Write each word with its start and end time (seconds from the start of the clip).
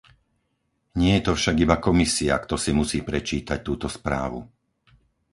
Nie 1.01 1.11
je 1.21 1.29
to 1.29 1.37
však 1.37 1.55
iba 1.65 1.77
Komisia, 1.87 2.35
kto 2.43 2.55
si 2.63 2.71
musí 2.79 2.99
prečítať 3.09 3.59
túto 3.67 3.85
správu. 3.97 4.39